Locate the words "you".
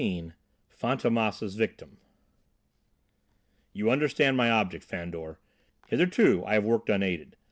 3.71-3.91